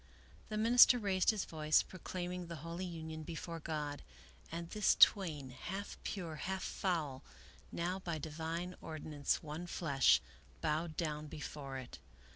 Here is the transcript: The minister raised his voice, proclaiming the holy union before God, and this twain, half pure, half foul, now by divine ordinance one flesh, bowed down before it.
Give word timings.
The 0.49 0.57
minister 0.57 0.97
raised 0.97 1.29
his 1.29 1.45
voice, 1.45 1.83
proclaiming 1.83 2.47
the 2.47 2.55
holy 2.65 2.85
union 2.87 3.21
before 3.21 3.59
God, 3.59 4.01
and 4.51 4.67
this 4.71 4.95
twain, 4.99 5.51
half 5.51 5.95
pure, 6.03 6.37
half 6.37 6.63
foul, 6.63 7.21
now 7.71 7.99
by 7.99 8.17
divine 8.17 8.73
ordinance 8.81 9.43
one 9.43 9.67
flesh, 9.67 10.19
bowed 10.59 10.97
down 10.97 11.27
before 11.27 11.77
it. 11.77 11.99